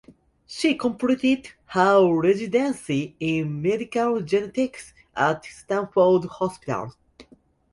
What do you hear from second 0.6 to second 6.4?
completed her residency in Medical Genetics at Stanford